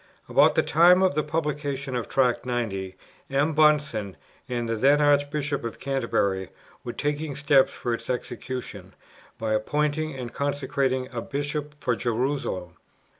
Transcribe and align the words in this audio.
About 0.27 0.55
the 0.55 0.63
time 0.63 1.03
of 1.03 1.13
the 1.13 1.21
publication 1.21 1.95
of 1.95 2.09
Tract 2.09 2.43
90, 2.43 2.95
M. 3.29 3.53
Bunsen 3.53 4.17
and 4.49 4.67
the 4.67 4.75
then 4.75 4.99
Archbishop 4.99 5.63
of 5.63 5.77
Canterbury 5.77 6.49
were 6.83 6.91
taking 6.91 7.35
steps 7.35 7.71
for 7.71 7.93
its 7.93 8.09
execution, 8.09 8.95
by 9.37 9.53
appointing 9.53 10.15
and 10.15 10.33
consecrating 10.33 11.07
a 11.13 11.21
Bishop 11.21 11.75
for 11.79 11.95
Jerusalem. 11.95 12.77